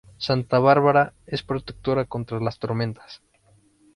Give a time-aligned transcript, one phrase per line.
[0.17, 3.21] Santa Bárbara es la protectora contra las tormentas.